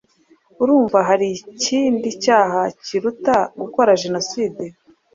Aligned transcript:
urumva 0.61 0.99
hari 1.07 1.27
ikindi 1.53 2.07
cyaha 2.23 2.59
kiruta 2.83 3.37
gukora 3.59 3.89
jenoside? 4.01 4.63